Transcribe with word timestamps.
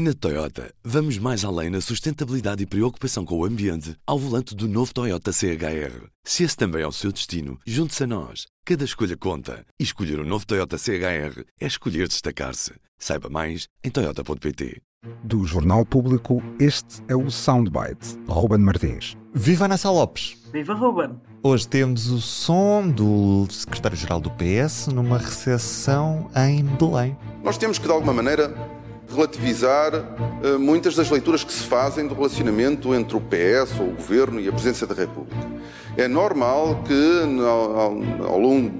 Na 0.00 0.14
Toyota, 0.14 0.72
vamos 0.84 1.18
mais 1.18 1.44
além 1.44 1.70
na 1.70 1.80
sustentabilidade 1.80 2.62
e 2.62 2.66
preocupação 2.66 3.24
com 3.24 3.36
o 3.36 3.44
ambiente 3.44 3.96
ao 4.06 4.16
volante 4.16 4.54
do 4.54 4.68
novo 4.68 4.94
Toyota 4.94 5.32
CHR. 5.32 6.06
Se 6.22 6.44
esse 6.44 6.56
também 6.56 6.82
é 6.82 6.86
o 6.86 6.92
seu 6.92 7.10
destino, 7.10 7.58
junte-se 7.66 8.04
a 8.04 8.06
nós. 8.06 8.46
Cada 8.64 8.84
escolha 8.84 9.16
conta. 9.16 9.66
E 9.76 9.82
escolher 9.82 10.20
o 10.20 10.22
um 10.22 10.24
novo 10.24 10.46
Toyota 10.46 10.78
CHR 10.78 11.42
é 11.60 11.66
escolher 11.66 12.06
destacar-se. 12.06 12.74
Saiba 12.96 13.28
mais 13.28 13.66
em 13.82 13.90
Toyota.pt. 13.90 14.80
Do 15.24 15.44
Jornal 15.44 15.84
Público, 15.84 16.40
este 16.60 17.02
é 17.08 17.16
o 17.16 17.28
Soundbite. 17.28 18.16
Ruben 18.28 18.60
Martins. 18.60 19.16
Viva 19.34 19.64
Ana 19.64 19.76
Lopes! 19.84 20.36
Viva 20.52 20.74
Ruben! 20.74 21.20
Hoje 21.42 21.66
temos 21.66 22.08
o 22.08 22.20
som 22.20 22.88
do 22.88 23.48
secretário-geral 23.50 24.20
do 24.20 24.30
PS 24.30 24.86
numa 24.94 25.18
recepção 25.18 26.30
em 26.36 26.64
Belém. 26.64 27.16
Nós 27.42 27.58
temos 27.58 27.78
que, 27.78 27.86
de 27.86 27.92
alguma 27.92 28.12
maneira, 28.12 28.54
relativizar 29.10 29.94
uh, 29.94 30.58
muitas 30.58 30.94
das 30.94 31.10
leituras 31.10 31.42
que 31.42 31.52
se 31.52 31.64
fazem 31.64 32.06
do 32.06 32.14
relacionamento 32.14 32.94
entre 32.94 33.16
o 33.16 33.20
PS 33.20 33.78
ou 33.80 33.88
o 33.88 33.92
Governo 33.92 34.40
e 34.40 34.48
a 34.48 34.52
Presidência 34.52 34.86
da 34.86 34.94
República. 34.94 35.46
É 35.96 36.06
normal 36.06 36.82
que, 36.86 37.42
ao, 37.44 38.28
ao 38.28 38.38
longo, 38.38 38.70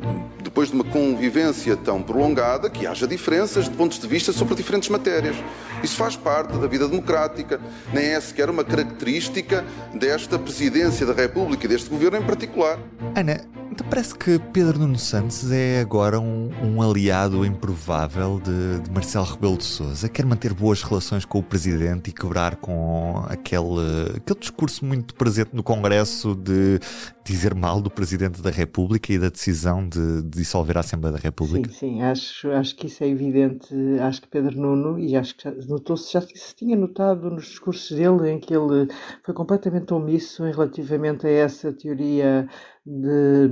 depois 0.43 0.69
de 0.69 0.75
uma 0.75 0.84
convivência 0.92 1.77
tão 1.77 2.02
prolongada, 2.02 2.69
que 2.70 2.87
haja 2.87 3.06
diferenças 3.06 3.65
de 3.65 3.70
pontos 3.70 3.98
de 3.98 4.06
vista 4.06 4.33
sobre 4.33 4.55
diferentes 4.55 4.88
matérias. 4.88 5.37
Isso 5.83 5.97
faz 5.97 6.16
parte 6.16 6.56
da 6.56 6.66
vida 6.66 6.88
democrática, 6.88 7.61
nem 7.92 8.06
é 8.06 8.20
sequer 8.20 8.51
uma 8.51 8.64
característica 8.64 9.64
desta 9.95 10.38
Presidência 10.38 11.06
da 11.06 11.12
República 11.12 11.66
e 11.66 11.69
deste 11.69 11.88
Governo 11.88 12.19
em 12.19 12.23
particular. 12.23 12.78
Ana, 13.14 13.41
então 13.78 13.87
parece 13.88 14.12
que 14.14 14.41
Pedro 14.52 14.78
Nuno 14.78 14.98
Santos 14.98 15.52
é 15.52 15.80
agora 15.80 16.19
um, 16.19 16.51
um 16.64 16.83
aliado 16.83 17.45
improvável 17.45 18.41
de, 18.42 18.80
de, 18.80 18.91
Marcelo 18.91 19.25
Rebelo 19.25 19.56
de 19.56 19.64
Sousa. 19.64 20.09
Quer 20.09 20.25
manter 20.25 20.52
boas 20.52 20.83
relações 20.83 21.25
com 21.25 21.39
o 21.39 21.42
Presidente 21.42 22.11
e 22.11 22.12
quebrar 22.12 22.56
com 22.56 23.25
aquele, 23.28 24.16
aquele 24.16 24.41
discurso 24.41 24.84
muito 24.84 25.14
presente 25.14 25.50
no 25.52 25.62
Congresso 25.62 26.34
de 26.34 26.80
dizer 27.25 27.55
mal 27.55 27.80
do 27.80 27.91
Presidente 27.91 28.41
da 28.41 28.50
República 28.50 29.12
e 29.12 29.19
da 29.19 29.28
decisão 29.28 29.86
de, 29.86 30.23
de 30.23 30.39
dissolver 30.39 30.78
a 30.79 30.81
Assembleia 30.81 31.17
da 31.17 31.23
República. 31.23 31.71
Sim, 31.71 31.79
sim, 31.79 32.03
acho, 32.03 32.51
acho 32.51 32.77
que 32.77 32.87
isso 32.87 33.05
é 33.05 33.09
evidente. 33.09 33.75
Acho 34.01 34.23
que 34.23 34.29
Pedro 34.29 34.59
Nuno, 34.59 34.98
e 34.98 35.17
acho 35.17 35.37
que 35.37 35.48
notou-se, 35.69 36.12
já 36.12 36.20
se 36.20 36.55
tinha 36.55 36.77
notado 36.77 37.31
nos 37.31 37.47
discursos 37.47 37.97
dele, 37.97 38.31
em 38.31 38.41
que 38.41 38.55
ele 38.55 38.89
foi 39.23 39.35
completamente 39.35 39.93
omisso 39.93 40.47
em 40.47 40.51
relativamente 40.53 41.27
a 41.27 41.31
essa 41.31 41.73
teoria 41.73 42.48
de, 42.89 43.48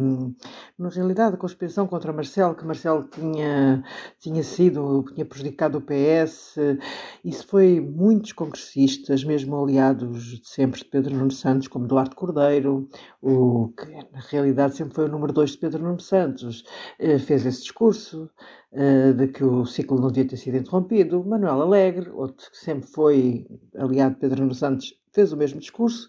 na 0.78 0.88
realidade, 0.88 1.34
a 1.34 1.38
conspiração 1.38 1.86
contra 1.86 2.12
Marcelo, 2.12 2.54
que 2.54 2.64
Marcelo 2.64 3.04
tinha, 3.04 3.84
tinha 4.18 4.42
sido, 4.42 5.04
tinha 5.14 5.26
prejudicado 5.26 5.78
o 5.78 5.82
PS. 5.82 6.56
Isso 7.22 7.46
foi 7.46 7.80
muitos 7.80 8.32
congressistas, 8.32 9.22
mesmo 9.24 9.62
aliados 9.62 10.40
de 10.40 10.48
sempre 10.48 10.80
de 10.80 10.86
Pedro 10.86 11.14
Nuno 11.14 11.30
Santos, 11.30 11.68
como 11.68 11.84
Eduardo 11.84 12.16
Cordeiro, 12.16 12.88
o 13.20 13.72
que 13.76 13.92
na 14.12 14.20
realidade 14.30 14.76
sempre 14.76 14.94
foi 14.94 15.04
o 15.04 15.10
número 15.10 15.32
dois 15.32 15.50
de 15.50 15.58
Pedro 15.58 15.82
Nuno 15.82 16.00
Santos, 16.00 16.64
eh, 16.98 17.18
fez 17.18 17.44
esse 17.44 17.60
discurso 17.60 18.30
eh, 18.72 19.12
de 19.12 19.28
que 19.28 19.44
o 19.44 19.66
ciclo 19.66 20.00
não 20.00 20.08
devia 20.08 20.28
ter 20.30 20.36
sido 20.36 20.56
interrompido. 20.56 21.24
Manuel 21.24 21.60
Alegre, 21.60 22.10
outro 22.10 22.50
que 22.50 22.56
sempre 22.56 22.88
foi 22.88 23.46
aliado 23.76 24.14
de 24.14 24.20
Pedro 24.20 24.40
Nuno 24.40 24.54
Santos, 24.54 24.94
fez 25.12 25.32
o 25.32 25.36
mesmo 25.36 25.60
discurso. 25.60 26.08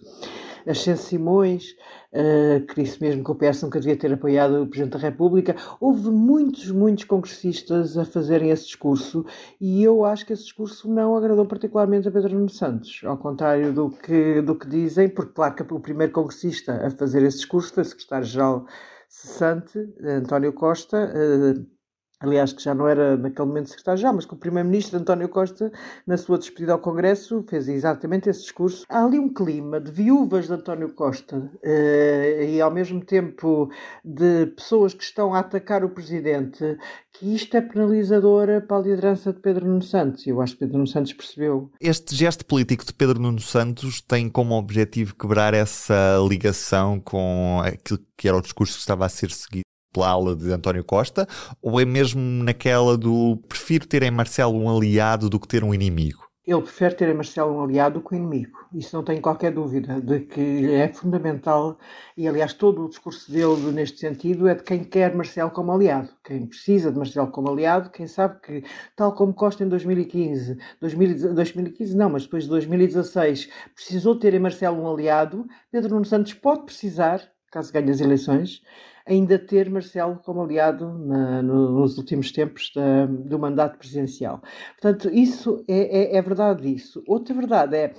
Ascenso 0.68 1.04
Simões, 1.04 1.76
uh, 2.12 2.66
que 2.66 2.84
disse 2.84 3.02
mesmo 3.02 3.23
que 3.23 3.32
o 3.32 3.36
PS 3.36 3.64
nunca 3.64 3.80
devia 3.80 3.98
ter 3.98 4.12
apoiado 4.12 4.64
o 4.64 4.68
Presidente 4.68 4.94
da 4.94 5.00
República. 5.00 5.56
Houve 5.80 6.09
muitos, 6.09 6.72
muitos 6.72 7.06
congressistas 7.06 7.98
a 7.98 8.06
fazerem 8.06 8.50
esse 8.50 8.66
discurso 8.66 9.26
e 9.59 9.84
eu 9.84 10.06
acho 10.06 10.26
que 10.26 10.34
esse 10.34 10.44
discurso 10.44 10.90
não 10.90 11.16
agradou 11.16 11.46
particularmente 11.46 12.08
a 12.08 12.12
Pedro 12.12 12.36
Nuno 12.36 12.50
Santos, 12.50 13.02
ao 13.06 13.18
contrário 13.18 13.74
do 13.74 13.90
que, 13.90 14.42
do 14.42 14.56
que 14.56 14.68
dizem, 14.68 15.09
porque 15.09 15.34
claro 15.34 15.56
que 15.56 15.74
o 15.74 15.80
primeiro 15.80 16.12
congressista 16.12 16.86
a 16.86 16.90
fazer 16.90 17.24
esse 17.24 17.38
discurso 17.38 17.74
foi 17.74 17.84
o 17.84 17.86
secretário-geral 17.86 18.66
cessante, 19.09 19.80
António 20.03 20.52
Costa, 20.53 21.12
uh, 21.14 21.77
aliás, 22.19 22.53
que 22.53 22.63
já 22.63 22.73
não 22.73 22.88
era 22.88 23.16
naquele 23.16 23.47
momento 23.47 23.69
secretário-geral, 23.69 24.16
mas 24.16 24.25
que 24.25 24.33
o 24.33 24.38
primeiro-ministro 24.38 25.00
António 25.00 25.29
Costa, 25.29 25.72
na 26.05 26.17
sua 26.17 26.38
despedida 26.38 26.73
ao 26.73 26.79
Congresso, 26.79 27.44
fez 27.47 27.67
exatamente 27.67 28.29
esse 28.29 28.41
discurso. 28.41 28.85
Há 28.89 29.03
ali 29.03 29.19
um 29.19 29.31
clima 29.33 29.79
de 29.79 29.91
viúvas 29.91 30.47
de 30.47 30.53
António 30.53 30.94
Costa 30.94 31.51
eh, 31.63 32.50
e, 32.53 32.61
ao 32.61 32.72
mesmo 32.72 33.03
tempo, 33.03 33.69
de 34.03 34.47
pessoas 34.47 34.94
que 34.94 35.03
estão 35.03 35.33
a 35.33 35.39
atacar 35.39 35.83
o 35.83 35.89
presidente, 35.89 36.78
que 37.13 37.35
isto 37.35 37.55
é 37.55 37.61
penalizadora 37.61 38.61
para 38.61 38.78
a 38.78 38.81
liderança 38.81 39.31
de 39.31 39.39
Pedro 39.39 39.67
Nuno 39.67 39.81
Santos. 39.81 40.25
E 40.25 40.29
eu 40.29 40.41
acho 40.41 40.53
que 40.53 40.59
Pedro 40.59 40.78
Nuno 40.78 40.88
Santos 40.88 41.13
percebeu. 41.13 41.72
Este 41.79 42.16
gesto 42.16 42.45
político 42.45 42.85
de 42.85 42.94
Pedro 42.94 43.19
Nuno 43.19 43.39
Santos 43.39 44.01
tem 44.01 44.29
como 44.29 44.55
objetivo 44.55 45.16
quebrar 45.16 45.53
essa 45.53 46.17
ligação 46.28 46.99
com 46.99 47.61
aquilo 47.63 47.99
que 48.16 48.28
era 48.28 48.38
o 48.38 48.41
discurso 48.41 48.73
que 48.73 48.79
estava 48.79 49.05
a 49.05 49.09
ser 49.09 49.31
seguido 49.31 49.67
pela 49.97 50.09
ala 50.09 50.35
de 50.35 50.52
António 50.52 50.84
Costa, 50.84 51.28
ou 51.59 51.81
é 51.81 51.85
mesmo 51.85 52.22
naquela 52.22 52.96
do 52.96 53.38
prefiro 53.50 53.88
ter 53.88 54.03
em 54.03 54.12
Marcelo 54.12 54.56
um 54.56 54.69
aliado 54.69 55.28
do 55.28 55.40
que 55.40 55.47
ter 55.47 55.63
um 55.63 55.74
inimigo? 55.74 56.28
Ele 56.46 56.62
prefere 56.62 56.96
ter 56.96 57.09
em 57.09 57.13
Marcelo 57.13 57.58
um 57.58 57.62
aliado 57.62 58.00
do 58.00 58.08
que 58.08 58.16
um 58.16 58.19
inimigo. 58.19 58.58
Isso 58.74 58.96
não 58.96 59.03
tem 59.03 59.19
qualquer 59.19 59.52
dúvida 59.52 60.00
de 60.00 60.22
que 60.22 60.72
é 60.72 60.88
fundamental, 60.88 61.78
e 62.16 62.25
aliás 62.25 62.53
todo 62.53 62.85
o 62.85 62.90
discurso 62.90 63.30
dele 63.30 63.69
neste 63.74 64.00
sentido 64.00 64.47
é 64.47 64.56
de 64.56 64.63
quem 64.63 64.81
quer 64.81 65.13
Marcelo 65.13 65.52
como 65.52 65.74
aliado, 65.74 66.09
quem 66.24 66.46
precisa 66.46 66.90
de 66.90 66.97
Marcelo 66.97 67.31
como 67.31 67.50
aliado, 67.50 67.90
quem 67.90 68.08
sabe 68.08 68.40
que, 68.40 68.64
tal 68.96 69.14
como 69.14 69.34
Costa 69.34 69.66
em 69.66 69.68
2015, 69.68 70.58
2015 70.79 71.97
não, 71.97 72.12
mas 72.12 72.24
depois 72.24 72.44
de 72.44 72.50
2016, 72.50 73.50
precisou 73.75 74.18
ter 74.18 74.34
em 74.34 74.40
Marcelo 74.40 74.81
um 74.81 74.90
aliado, 74.90 75.46
Pedro 75.69 75.96
Nuno 75.96 76.06
Santos 76.06 76.34
pode 76.34 76.64
precisar, 76.64 77.19
caso 77.57 77.73
ganhe 77.73 77.90
as 77.90 78.00
eleições, 78.00 78.62
ainda 79.06 79.40
ter 79.40 79.69
Marcelo 79.69 80.19
como 80.23 80.44
aliado 80.44 80.88
na, 81.00 81.41
no, 81.41 81.72
nos 81.79 81.97
últimos 81.97 82.31
tempos 82.31 82.72
da, 82.75 83.06
do 83.06 83.40
mandato 83.40 83.78
presidencial. 83.78 84.41
Portanto, 84.79 85.09
isso 85.13 85.63
é, 85.67 86.16
é, 86.16 86.17
é 86.17 86.22
verdade 86.22 86.72
isso. 86.72 87.03
Outra 87.07 87.34
verdade 87.34 87.75
é 87.75 87.94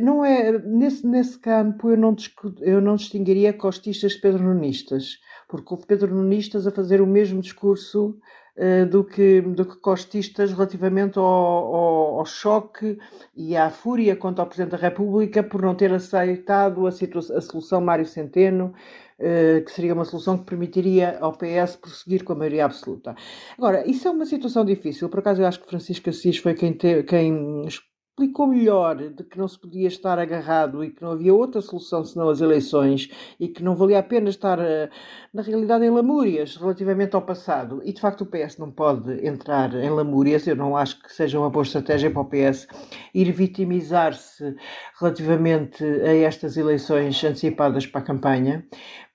não 0.00 0.24
é 0.24 0.58
nesse, 0.58 1.06
nesse 1.06 1.38
campo 1.38 1.90
eu 1.90 1.96
não, 1.96 2.14
eu 2.60 2.80
não 2.80 2.96
distinguiria 2.96 3.52
costistas 3.52 4.14
pedronistas, 4.14 5.18
porque 5.48 5.72
houve 5.72 5.86
pedronistas 5.86 6.66
a 6.66 6.70
fazer 6.70 7.00
o 7.00 7.06
mesmo 7.06 7.40
discurso 7.40 8.18
uh, 8.56 8.86
do, 8.86 9.04
que, 9.04 9.40
do 9.40 9.64
que 9.64 9.76
costistas 9.76 10.52
relativamente 10.52 11.18
ao, 11.18 11.24
ao, 11.24 12.18
ao, 12.18 12.26
choque 12.26 12.98
e 13.34 13.56
à 13.56 13.70
fúria 13.70 14.14
contra 14.14 14.44
o 14.44 14.46
Presidente 14.46 14.72
da 14.72 14.76
República 14.76 15.42
por 15.42 15.62
não 15.62 15.74
ter 15.74 15.92
aceitado 15.92 16.86
a, 16.86 16.90
a 16.90 17.40
solução 17.40 17.80
Mário 17.80 18.04
Centeno, 18.06 18.74
eh, 19.22 19.60
que 19.60 19.70
seria 19.70 19.92
uma 19.92 20.06
solução 20.06 20.38
que 20.38 20.44
permitiria 20.44 21.18
ao 21.20 21.36
PS 21.36 21.76
prosseguir 21.76 22.24
com 22.24 22.32
a 22.32 22.36
maioria 22.36 22.64
absoluta. 22.64 23.14
Agora, 23.58 23.86
isso 23.86 24.08
é 24.08 24.10
uma 24.10 24.24
situação 24.24 24.64
difícil. 24.64 25.10
Por 25.10 25.20
acaso, 25.20 25.42
eu 25.42 25.46
acho 25.46 25.60
que 25.60 25.68
Francisco 25.68 26.08
Assis 26.08 26.38
foi 26.38 26.54
quem, 26.54 26.72
te, 26.72 27.02
quem 27.02 27.66
explicou 28.10 28.46
melhor 28.46 28.96
de 28.96 29.24
que 29.24 29.38
não 29.38 29.48
se 29.48 29.58
podia 29.58 29.88
estar 29.88 30.18
agarrado 30.18 30.84
e 30.84 30.90
que 30.90 31.02
não 31.02 31.12
havia 31.12 31.32
outra 31.32 31.62
solução 31.62 32.04
senão 32.04 32.28
as 32.28 32.40
eleições 32.40 33.08
e 33.38 33.48
que 33.48 33.62
não 33.62 33.74
valia 33.74 33.98
a 33.98 34.02
pena 34.02 34.28
estar, 34.28 34.58
eh, 34.58 34.90
na 35.32 35.42
realidade, 35.42 35.84
em 35.84 35.90
lamúrias 35.90 36.56
relativamente 36.56 37.14
ao 37.16 37.22
passado. 37.22 37.80
E 37.84 37.92
de 37.92 38.00
facto 38.00 38.22
o 38.22 38.26
PS 38.26 38.58
não 38.58 38.70
pode 38.70 39.26
entrar 39.26 39.72
em 39.74 39.88
lamúrias. 39.88 40.46
Eu 40.46 40.56
não 40.56 40.76
acho 40.76 41.02
que 41.02 41.12
seja 41.12 41.38
uma 41.38 41.48
boa 41.48 41.62
estratégia 41.62 42.10
para 42.10 42.20
o 42.20 42.26
PS 42.26 42.66
ir 43.14 43.32
vitimizar-se 43.32 44.54
relativamente 44.98 45.82
a 45.82 46.14
estas 46.14 46.56
eleições 46.56 47.22
antecipadas 47.24 47.86
para 47.86 48.00
a 48.00 48.04
campanha, 48.04 48.66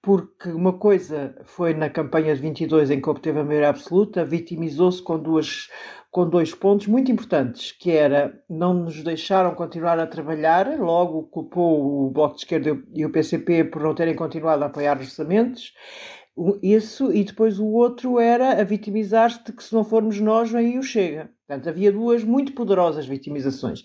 porque 0.01 0.49
uma 0.49 0.73
coisa 0.73 1.35
foi 1.45 1.73
na 1.73 1.89
campanha 1.89 2.35
de 2.35 2.41
22 2.41 2.91
em 2.91 3.01
que 3.01 3.09
obteve 3.09 3.39
a 3.39 3.43
maioria 3.43 3.69
absoluta, 3.69 4.25
vitimizou-se 4.25 5.01
com 5.01 5.19
duas 5.19 5.69
com 6.15 6.29
dois 6.29 6.55
pontos 6.55 6.87
muito 6.87 7.11
importantes, 7.11 7.73
que 7.73 7.91
era 7.91 8.41
não 8.49 8.73
nos 8.73 9.03
deixaram 9.03 9.53
continuar 9.53 9.99
a 9.99 10.07
trabalhar, 10.07 10.79
logo 10.79 11.23
culpou 11.23 12.05
o 12.07 12.09
Bloco 12.09 12.35
de 12.35 12.43
Esquerda 12.43 12.81
e 12.93 13.05
o 13.05 13.11
PCP 13.11 13.65
por 13.65 13.83
não 13.83 13.93
terem 13.93 14.15
continuado 14.15 14.63
a 14.63 14.67
apoiar 14.67 14.95
os 14.95 15.07
orçamentos, 15.07 15.73
isso, 16.63 17.11
e 17.11 17.21
depois 17.21 17.59
o 17.59 17.65
outro 17.65 18.17
era 18.17 18.61
a 18.61 18.63
vitimizar-se 18.63 19.43
de 19.43 19.51
que 19.51 19.61
se 19.61 19.73
não 19.73 19.83
formos 19.83 20.17
nós, 20.21 20.49
vem 20.49 20.79
o 20.79 20.83
Chega. 20.83 21.29
Portanto, 21.45 21.67
havia 21.67 21.91
duas 21.91 22.23
muito 22.23 22.53
poderosas 22.53 23.05
vitimizações. 23.05 23.83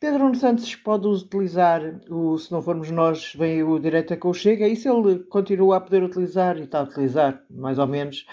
Pedro 0.00 0.24
Nuno 0.24 0.34
Santos 0.34 0.74
pode 0.74 1.06
utilizar 1.06 1.80
o 2.10 2.36
se 2.38 2.50
não 2.50 2.60
formos 2.60 2.90
nós, 2.90 3.34
vem 3.38 3.62
o 3.62 3.78
direita 3.78 4.16
com 4.16 4.30
o 4.30 4.34
Chega, 4.34 4.66
isso 4.66 4.88
ele 4.88 5.20
continua 5.26 5.76
a 5.76 5.80
poder 5.80 6.02
utilizar 6.02 6.58
e 6.58 6.64
está 6.64 6.80
a 6.80 6.84
utilizar, 6.84 7.40
mais 7.48 7.78
ou 7.78 7.86
menos, 7.86 8.26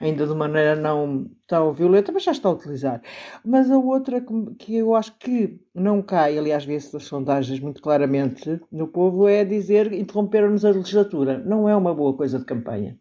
ainda 0.00 0.26
de 0.26 0.34
maneira 0.34 0.76
não 0.76 1.30
tão 1.46 1.72
violenta, 1.72 2.12
mas 2.12 2.22
já 2.22 2.32
está 2.32 2.48
a 2.48 2.52
utilizar. 2.52 3.02
Mas 3.44 3.70
a 3.70 3.78
outra 3.78 4.22
que 4.58 4.76
eu 4.76 4.94
acho 4.94 5.16
que 5.18 5.60
não 5.74 6.02
cai, 6.02 6.38
aliás, 6.38 6.64
vê-se 6.64 6.92
das 6.92 7.04
sondagens 7.04 7.60
muito 7.60 7.82
claramente 7.82 8.60
no 8.70 8.88
povo, 8.88 9.28
é 9.28 9.44
dizer 9.44 9.92
interromperam-nos 9.92 10.64
a 10.64 10.70
legislatura. 10.70 11.38
Não 11.38 11.68
é 11.68 11.74
uma 11.74 11.94
boa 11.94 12.14
coisa 12.14 12.38
de 12.38 12.44
campanha. 12.44 12.98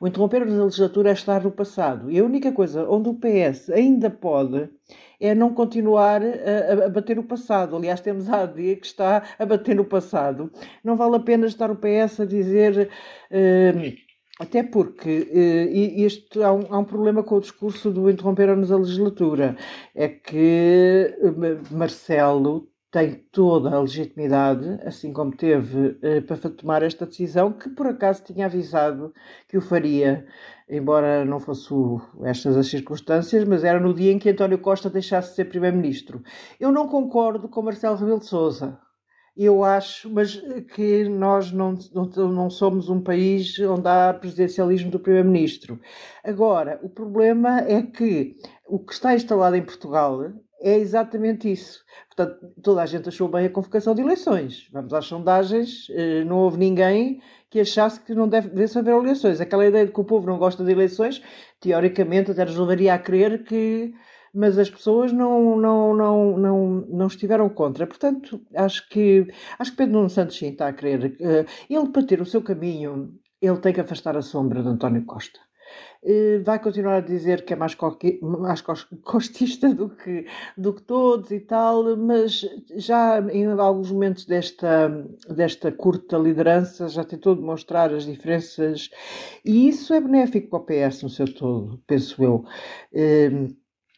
O 0.00 0.06
interromper-nos 0.06 0.58
a 0.58 0.64
legislatura 0.64 1.10
é 1.10 1.12
estar 1.12 1.42
no 1.42 1.50
passado. 1.50 2.10
E 2.10 2.18
a 2.18 2.24
única 2.24 2.52
coisa 2.52 2.88
onde 2.88 3.08
o 3.08 3.14
PS 3.14 3.70
ainda 3.70 4.08
pode 4.08 4.68
é 5.20 5.34
não 5.34 5.52
continuar 5.52 6.22
a, 6.22 6.84
a, 6.86 6.88
bater 6.88 7.18
o 7.18 7.24
passado. 7.24 7.74
Aliás, 7.74 8.00
temos 8.00 8.28
a 8.28 8.42
AD 8.42 8.76
que 8.76 8.86
está 8.86 9.24
a 9.36 9.44
bater 9.44 9.74
no 9.74 9.84
passado. 9.84 10.52
Não 10.84 10.96
vale 10.96 11.16
a 11.16 11.20
pena 11.20 11.46
estar 11.46 11.70
o 11.70 11.76
PS 11.76 12.20
a 12.20 12.24
dizer. 12.24 12.88
Uh, 13.30 14.07
até 14.38 14.62
porque 14.62 15.28
uh, 15.30 16.04
este, 16.04 16.42
há, 16.42 16.52
um, 16.52 16.66
há 16.70 16.78
um 16.78 16.84
problema 16.84 17.22
com 17.22 17.36
o 17.36 17.40
discurso 17.40 17.90
do 17.90 18.08
interromper-nos 18.08 18.70
a 18.70 18.76
legislatura. 18.76 19.56
É 19.94 20.08
que 20.08 21.16
uh, 21.20 21.74
Marcelo 21.76 22.68
tem 22.90 23.16
toda 23.30 23.70
a 23.70 23.80
legitimidade, 23.80 24.80
assim 24.82 25.12
como 25.12 25.36
teve, 25.36 25.98
eh, 26.02 26.22
para 26.22 26.36
tomar 26.50 26.82
esta 26.82 27.04
decisão, 27.04 27.52
que 27.52 27.68
por 27.68 27.86
acaso 27.86 28.24
tinha 28.24 28.46
avisado 28.46 29.12
que 29.46 29.58
o 29.58 29.60
faria, 29.60 30.26
embora 30.68 31.22
não 31.24 31.38
fosse 31.38 31.68
estas 32.24 32.56
as 32.56 32.66
circunstâncias, 32.68 33.44
mas 33.44 33.62
era 33.62 33.78
no 33.78 33.92
dia 33.92 34.10
em 34.10 34.18
que 34.18 34.30
António 34.30 34.58
Costa 34.58 34.88
deixasse 34.88 35.30
de 35.30 35.36
ser 35.36 35.44
Primeiro-Ministro. 35.46 36.22
Eu 36.58 36.72
não 36.72 36.88
concordo 36.88 37.48
com 37.48 37.60
Marcelo 37.62 37.96
Rebelo 37.96 38.20
de 38.20 38.26
Sousa. 38.26 38.78
Eu 39.40 39.62
acho, 39.62 40.10
mas 40.10 40.34
que 40.74 41.08
nós 41.08 41.52
não, 41.52 41.78
não, 41.94 42.06
não 42.32 42.50
somos 42.50 42.88
um 42.88 43.00
país 43.00 43.56
onde 43.60 43.86
há 43.86 44.12
presidencialismo 44.12 44.90
do 44.90 44.98
Primeiro-Ministro. 44.98 45.78
Agora, 46.24 46.80
o 46.82 46.88
problema 46.88 47.60
é 47.60 47.80
que 47.82 48.34
o 48.66 48.80
que 48.80 48.92
está 48.92 49.14
instalado 49.14 49.54
em 49.54 49.62
Portugal 49.62 50.32
é 50.60 50.76
exatamente 50.76 51.48
isso. 51.48 51.84
Portanto, 52.08 52.52
toda 52.60 52.82
a 52.82 52.86
gente 52.86 53.08
achou 53.08 53.28
bem 53.28 53.46
a 53.46 53.50
convocação 53.50 53.94
de 53.94 54.02
eleições. 54.02 54.68
Vamos 54.72 54.92
às 54.92 55.06
sondagens, 55.06 55.86
eh, 55.90 56.24
não 56.24 56.38
houve 56.38 56.58
ninguém 56.58 57.22
que 57.48 57.60
achasse 57.60 58.00
que 58.00 58.16
não 58.16 58.28
deve, 58.28 58.48
devesse 58.48 58.76
haver 58.76 58.92
eleições. 58.92 59.40
Aquela 59.40 59.64
ideia 59.64 59.86
de 59.86 59.92
que 59.92 60.00
o 60.00 60.04
povo 60.04 60.26
não 60.26 60.36
gosta 60.36 60.64
de 60.64 60.72
eleições, 60.72 61.22
teoricamente 61.60 62.32
até 62.32 62.44
nos 62.44 62.56
levaria 62.56 62.92
a 62.92 62.98
crer 62.98 63.44
que. 63.44 63.94
Mas 64.34 64.58
as 64.58 64.70
pessoas 64.70 65.12
não, 65.12 65.56
não, 65.56 65.94
não, 65.94 66.38
não, 66.38 66.66
não 66.88 67.06
estiveram 67.06 67.48
contra. 67.48 67.86
Portanto, 67.86 68.40
acho 68.54 68.88
que, 68.88 69.26
acho 69.58 69.70
que 69.72 69.76
Pedro 69.76 69.94
Nuno 69.94 70.10
Santos 70.10 70.36
sim 70.36 70.48
está 70.48 70.68
a 70.68 70.72
crer. 70.72 71.16
Eh, 71.20 71.46
ele, 71.68 71.88
para 71.88 72.06
ter 72.06 72.20
o 72.20 72.26
seu 72.26 72.42
caminho, 72.42 73.14
ele 73.40 73.58
tem 73.58 73.72
que 73.72 73.80
afastar 73.80 74.16
a 74.16 74.22
sombra 74.22 74.62
de 74.62 74.68
António 74.68 75.04
Costa. 75.04 75.40
Eh, 76.04 76.38
vai 76.44 76.58
continuar 76.60 76.96
a 76.96 77.00
dizer 77.00 77.44
que 77.44 77.52
é 77.52 77.56
mais, 77.56 77.76
mais 78.22 78.62
costista 79.02 79.74
do 79.74 79.90
que, 79.90 80.26
do 80.56 80.72
que 80.72 80.82
todos 80.82 81.30
e 81.30 81.40
tal, 81.40 81.96
mas 81.96 82.44
já 82.76 83.20
em 83.32 83.46
alguns 83.46 83.90
momentos 83.90 84.24
desta, 84.24 84.88
desta 85.28 85.72
curta 85.72 86.16
liderança 86.16 86.88
já 86.88 87.04
tentou 87.04 87.34
demonstrar 87.34 87.92
as 87.92 88.04
diferenças 88.06 88.90
e 89.44 89.68
isso 89.68 89.92
é 89.92 90.00
benéfico 90.00 90.48
para 90.48 90.58
o 90.58 90.88
PS 90.88 91.02
no 91.02 91.08
seu 91.08 91.32
todo, 91.32 91.82
penso 91.86 92.22
eu. 92.22 92.44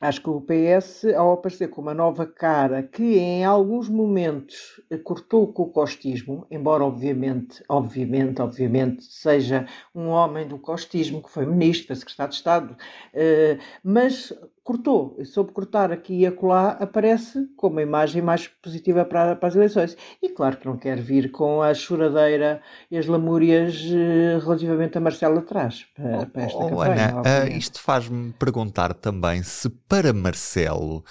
Eh, 0.00 0.06
Acho 0.06 0.22
que 0.22 0.30
o 0.30 0.40
PS, 0.40 1.04
ao 1.14 1.32
aparecer 1.32 1.68
com 1.68 1.80
uma 1.82 1.94
nova 1.94 2.26
cara 2.26 2.82
que 2.82 3.02
em 3.18 3.44
alguns 3.44 3.88
momentos 3.88 4.80
cortou 5.04 5.52
com 5.52 5.64
o 5.64 5.70
costismo, 5.70 6.46
embora 6.50 6.84
obviamente, 6.84 7.62
obviamente, 7.68 8.40
obviamente 8.42 9.04
seja 9.04 9.66
um 9.94 10.08
homem 10.08 10.46
do 10.48 10.58
costismo 10.58 11.22
que 11.22 11.30
foi 11.30 11.46
ministro, 11.46 11.88
foi 11.88 11.96
secretário 11.96 12.30
de 12.30 12.36
Estado, 12.36 12.76
eh, 13.12 13.58
mas 13.84 14.32
cortou, 14.70 15.16
e 15.18 15.24
soube 15.24 15.50
cortar 15.50 15.90
aqui 15.90 16.20
e 16.20 16.26
acolá, 16.26 16.76
aparece 16.80 17.48
com 17.56 17.66
uma 17.66 17.82
imagem 17.82 18.22
mais 18.22 18.46
positiva 18.46 19.04
para, 19.04 19.34
para, 19.34 19.48
as 19.48 19.56
eleições. 19.56 19.96
E 20.22 20.28
claro 20.28 20.58
que 20.58 20.66
não 20.66 20.76
quer 20.76 21.00
vir 21.00 21.32
com 21.32 21.60
a 21.60 21.74
choradeira 21.74 22.62
e 22.88 22.96
as 22.96 23.06
lamúrias 23.06 23.82
uh, 23.86 24.38
relativamente 24.38 24.96
a 24.96 25.00
Marcelo 25.00 25.40
atrás, 25.40 25.86
para, 25.92 26.24
para 26.26 26.42
esta 26.42 26.56
oh, 26.56 26.68
campanha. 26.68 27.08
Ana, 27.08 27.22
uh, 27.22 27.48
isto 27.48 27.80
faz-me 27.80 28.32
perguntar 28.34 28.94
também 28.94 29.42
se 29.42 29.68
para 29.68 30.12
Marcelo 30.12 31.02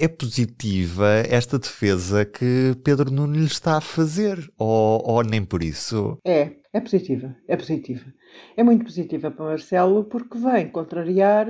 é 0.00 0.08
positiva 0.08 1.06
esta 1.28 1.58
defesa 1.58 2.24
que 2.24 2.74
Pedro 2.82 3.10
Nuno 3.10 3.36
lhe 3.36 3.44
está 3.44 3.76
a 3.76 3.82
fazer, 3.82 4.50
ou, 4.56 5.02
ou 5.04 5.22
nem 5.22 5.44
por 5.44 5.62
isso? 5.62 6.16
É, 6.24 6.52
é 6.72 6.80
positiva, 6.80 7.36
é 7.46 7.58
positiva. 7.58 8.06
É 8.56 8.62
muito 8.62 8.86
positiva 8.86 9.30
para 9.30 9.44
Marcelo 9.44 10.04
porque 10.04 10.38
vem 10.38 10.70
contrariar 10.70 11.46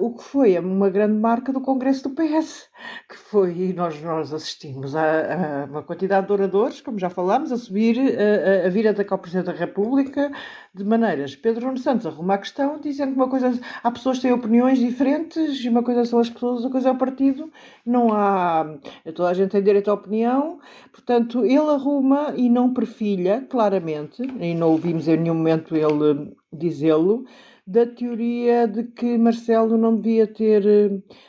o 0.00 0.14
que 0.14 0.22
foi 0.22 0.58
uma 0.58 0.90
grande 0.90 1.18
marca 1.18 1.52
do 1.52 1.60
Congresso 1.60 2.08
do 2.08 2.14
PS, 2.14 2.68
que 3.08 3.16
foi, 3.16 3.52
e 3.56 3.72
nós, 3.72 4.00
nós 4.02 4.32
assistimos 4.32 4.94
a, 4.94 5.02
a 5.02 5.64
uma 5.64 5.82
quantidade 5.82 6.26
de 6.26 6.32
oradores, 6.32 6.80
como 6.80 6.98
já 6.98 7.08
falámos, 7.08 7.50
a 7.50 7.56
subir, 7.56 7.98
a, 7.98 8.66
a 8.66 8.68
vir 8.68 8.86
atacar 8.86 9.18
o 9.18 9.22
Presidente 9.22 9.46
da 9.46 9.52
República, 9.52 10.30
de 10.74 10.84
maneiras. 10.84 11.34
Pedro 11.34 11.66
Nuno 11.66 11.78
Santos 11.78 12.06
arruma 12.06 12.34
a 12.34 12.38
questão, 12.38 12.78
dizendo 12.78 13.12
que 13.12 13.16
uma 13.16 13.28
coisa, 13.28 13.58
há 13.82 13.90
pessoas 13.90 14.18
que 14.18 14.22
têm 14.22 14.32
opiniões 14.32 14.78
diferentes, 14.78 15.64
e 15.64 15.68
uma 15.68 15.82
coisa 15.82 16.04
são 16.04 16.18
as 16.18 16.28
pessoas, 16.28 16.56
outra 16.56 16.70
coisa 16.70 16.88
é 16.90 16.92
o 16.92 16.98
partido, 16.98 17.50
não 17.84 18.12
há, 18.12 18.78
toda 19.14 19.30
a 19.30 19.34
gente 19.34 19.50
tem 19.50 19.62
direito 19.62 19.90
à 19.90 19.94
opinião, 19.94 20.58
portanto, 20.92 21.44
ele 21.44 21.70
arruma 21.70 22.34
e 22.36 22.50
não 22.50 22.74
perfilha, 22.74 23.46
claramente, 23.48 24.22
e 24.22 24.54
não 24.54 24.70
ouvimos 24.70 25.08
em 25.08 25.16
nenhum 25.16 25.34
momento 25.34 25.74
ele 25.74 26.36
dizê-lo, 26.52 27.24
da 27.70 27.86
teoria 27.86 28.66
de 28.66 28.82
que 28.82 29.16
Marcelo 29.16 29.78
não 29.78 29.94
devia 29.94 30.26
ter, 30.26 30.60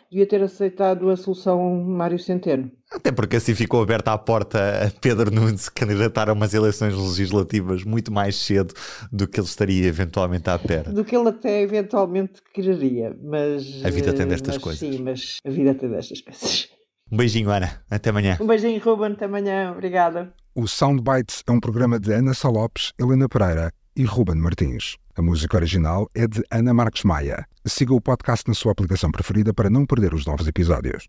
devia 0.10 0.26
ter 0.28 0.42
aceitado 0.42 1.08
a 1.12 1.16
solução 1.16 1.84
Mário 1.84 2.18
Centeno. 2.18 2.72
Até 2.92 3.12
porque 3.12 3.36
assim 3.36 3.54
ficou 3.54 3.82
aberta 3.82 4.12
a 4.12 4.18
porta 4.18 4.88
a 4.88 5.00
Pedro 5.00 5.30
Nunes 5.30 5.70
candidatar 5.70 6.30
a 6.30 6.34
umas 6.34 6.56
eleições 6.56 6.96
legislativas 6.96 7.84
muito 7.84 8.12
mais 8.12 8.36
cedo 8.36 8.74
do 9.12 9.28
que 9.28 9.40
ele 9.40 9.46
estaria 9.46 9.86
eventualmente 9.86 10.50
à 10.50 10.58
pera. 10.58 10.92
Do 10.92 11.06
que 11.06 11.16
ele 11.16 11.30
até 11.30 11.62
eventualmente 11.62 12.42
quereria, 12.52 13.16
mas... 13.24 13.86
A 13.86 13.92
vida 13.92 14.12
tem 14.12 14.28
destas 14.28 14.56
mas, 14.56 14.64
coisas. 14.64 14.80
Sim, 14.80 15.04
mas 15.04 15.38
a 15.46 15.50
vida 15.50 15.76
tem 15.76 15.90
destas 15.92 16.22
coisas. 16.22 16.70
Um 17.12 17.18
beijinho, 17.18 17.52
Ana. 17.52 17.84
Até 17.90 18.10
amanhã. 18.10 18.38
Um 18.42 18.48
beijinho, 18.48 18.82
Ruben. 18.82 19.12
Até 19.12 19.26
amanhã. 19.26 19.72
Obrigada. 19.74 20.34
O 20.56 20.68
Soundbites 20.68 21.44
é 21.46 21.52
um 21.52 21.60
programa 21.60 22.00
de 22.00 22.12
Ana 22.12 22.34
Salopes, 22.34 22.94
Helena 23.00 23.30
Pereira 23.30 23.72
e 23.96 24.04
Ruben 24.04 24.36
Martins. 24.36 24.98
A 25.16 25.22
música 25.22 25.58
original 25.58 26.10
é 26.14 26.28
de 26.28 26.44
Ana 26.50 26.74
Marques 26.74 27.04
Maia. 27.04 27.46
Siga 27.66 27.94
o 27.94 28.02
podcast 28.02 28.48
na 28.48 28.54
sua 28.54 28.72
aplicação 28.72 29.12
preferida 29.12 29.54
para 29.54 29.70
não 29.70 29.86
perder 29.86 30.14
os 30.14 30.26
novos 30.26 30.48
episódios. 30.48 31.08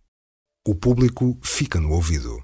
O 0.66 0.74
público 0.74 1.38
fica 1.42 1.80
no 1.80 1.90
ouvido. 1.90 2.42